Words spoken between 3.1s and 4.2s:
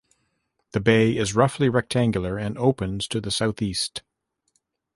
the southeast.